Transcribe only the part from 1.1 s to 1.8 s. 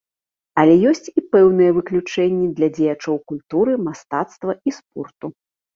і пэўныя